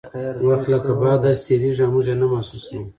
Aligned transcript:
وخت 0.47 0.65
لکه 0.73 0.91
باد 1.01 1.19
داسې 1.23 1.41
تیریږي 1.47 1.81
او 1.85 1.91
موږ 1.93 2.05
یې 2.09 2.15
نه 2.21 2.25
محسوسوو. 2.31 2.81